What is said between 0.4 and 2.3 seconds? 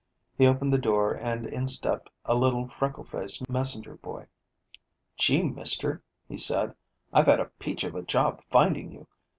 opened the door, and in stepped